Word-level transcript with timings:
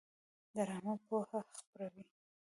ډرامه 0.53 0.93
پوهه 1.05 1.39
خپروي 1.57 2.03